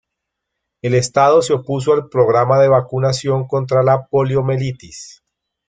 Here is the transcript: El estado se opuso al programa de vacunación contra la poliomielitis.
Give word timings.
El 0.81 0.95
estado 0.95 1.43
se 1.43 1.53
opuso 1.53 1.93
al 1.93 2.09
programa 2.09 2.57
de 2.59 2.69
vacunación 2.69 3.47
contra 3.47 3.83
la 3.83 4.07
poliomielitis. 4.07 5.21